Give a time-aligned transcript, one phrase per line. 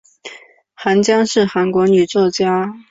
[0.73, 2.73] 韩江是韩国女作家。